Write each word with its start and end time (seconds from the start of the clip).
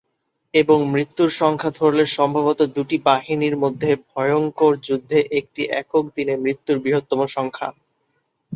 এবং 0.53 0.77
মৃত্যুর 0.93 1.29
সংখ্যা 1.41 1.71
ধরলে 1.71 2.03
সম্ভবত 2.17 2.59
দুটি 2.75 2.97
বাহিনী 3.05 3.47
মধ্যে 3.55 3.91
ভয়ঙ্কর 4.09 4.73
যুদ্ধে 4.87 5.19
একটি 5.39 5.61
একক 5.81 6.03
দিনে 6.15 6.33
মৃত্যুর 6.37 6.77
বৃহত্তম 6.79 7.19
সংখ্যা। 7.27 7.67